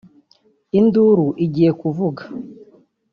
[0.79, 2.23] induru igiye kuvuga